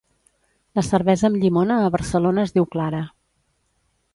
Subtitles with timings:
[0.77, 3.03] La cervesa amb llimona a Barcelona es diu clara